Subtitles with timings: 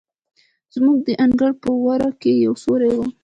[0.73, 2.99] زموږ د انګړ په وره کې یو سورى و.